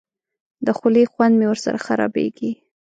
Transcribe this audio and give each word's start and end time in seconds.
د 0.65 0.67
خولې 0.77 1.03
خوند 1.11 1.33
مې 1.39 1.45
ورسره 1.49 1.77
خرابېږي. 1.85 2.51